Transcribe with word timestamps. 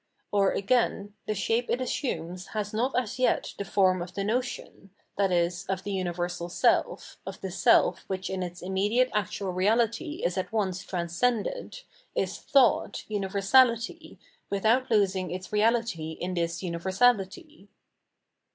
Or 0.31 0.51
again, 0.51 1.13
the 1.27 1.35
shape 1.35 1.69
it 1.69 1.79
assumes 1.79 2.47
has 2.57 2.73
not 2.73 2.99
as 2.99 3.19
yet 3.19 3.53
the 3.59 3.63
form 3.63 4.01
of 4.01 4.15
the 4.15 4.23
notion, 4.23 4.89
i.e. 5.15 5.51
of 5.69 5.83
the 5.83 5.91
universal 5.91 6.49
self, 6.49 7.17
of 7.23 7.39
the 7.41 7.51
self 7.51 7.99
which 8.07 8.27
in 8.27 8.41
its 8.41 8.63
immediate 8.63 9.11
actual 9.13 9.53
reality 9.53 10.23
is 10.25 10.39
at 10.39 10.51
once 10.51 10.83
transcended, 10.83 11.81
is 12.15 12.39
thought, 12.39 13.03
universality, 13.09 14.17
without 14.49 14.89
losing 14.89 15.29
its 15.29 15.49
reahty 15.49 16.17
in 16.17 16.33
this 16.33 16.63
universality. 16.63 17.67